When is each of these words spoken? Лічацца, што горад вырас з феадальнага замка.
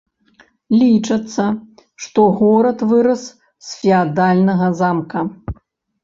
Лічацца, 0.81 1.43
што 2.05 2.23
горад 2.39 2.79
вырас 2.93 3.25
з 3.67 3.75
феадальнага 3.81 4.71
замка. 4.81 5.19